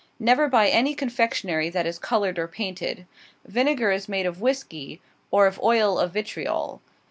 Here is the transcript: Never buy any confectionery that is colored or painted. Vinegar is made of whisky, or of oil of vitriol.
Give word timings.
Never 0.19 0.47
buy 0.47 0.67
any 0.69 0.95
confectionery 0.95 1.69
that 1.69 1.85
is 1.85 1.99
colored 1.99 2.39
or 2.39 2.47
painted. 2.47 3.05
Vinegar 3.45 3.91
is 3.91 4.09
made 4.09 4.25
of 4.25 4.41
whisky, 4.41 4.99
or 5.29 5.45
of 5.45 5.61
oil 5.61 5.99
of 5.99 6.11
vitriol. 6.11 6.81